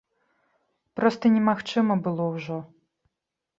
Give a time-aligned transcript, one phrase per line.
[0.99, 2.59] Проста немагчыма было ўжо.